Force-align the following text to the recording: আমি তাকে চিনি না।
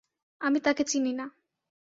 আমি 0.41 0.59
তাকে 0.59 0.83
চিনি 0.83 1.11
না। 1.13 1.25